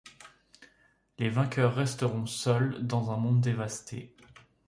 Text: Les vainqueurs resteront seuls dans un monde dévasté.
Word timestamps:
Les 1.19 1.29
vainqueurs 1.29 1.75
resteront 1.75 2.25
seuls 2.25 2.81
dans 2.87 3.11
un 3.11 3.17
monde 3.17 3.39
dévasté. 3.41 4.15